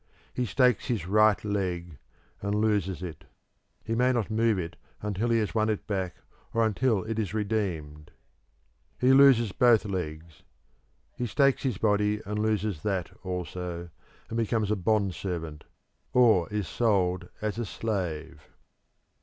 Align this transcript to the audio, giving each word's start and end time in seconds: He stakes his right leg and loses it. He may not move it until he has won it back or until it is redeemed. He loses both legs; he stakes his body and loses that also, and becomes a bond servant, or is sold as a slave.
He 0.33 0.47
stakes 0.47 0.87
his 0.87 1.05
right 1.05 1.37
leg 1.45 1.99
and 2.41 2.55
loses 2.55 3.03
it. 3.03 3.25
He 3.83 3.93
may 3.93 4.11
not 4.11 4.31
move 4.31 4.57
it 4.57 4.75
until 4.99 5.29
he 5.29 5.37
has 5.37 5.53
won 5.53 5.69
it 5.69 5.85
back 5.85 6.15
or 6.55 6.65
until 6.65 7.03
it 7.03 7.19
is 7.19 7.35
redeemed. 7.35 8.09
He 8.99 9.13
loses 9.13 9.51
both 9.51 9.85
legs; 9.85 10.41
he 11.15 11.27
stakes 11.27 11.61
his 11.61 11.77
body 11.77 12.19
and 12.25 12.39
loses 12.39 12.81
that 12.81 13.15
also, 13.23 13.91
and 14.27 14.37
becomes 14.39 14.71
a 14.71 14.75
bond 14.75 15.13
servant, 15.13 15.65
or 16.13 16.49
is 16.49 16.67
sold 16.67 17.29
as 17.39 17.59
a 17.59 17.65
slave. 17.67 18.49